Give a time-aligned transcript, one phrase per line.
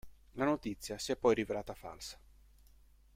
[0.31, 2.19] La notizia si è poi rivelata falsa.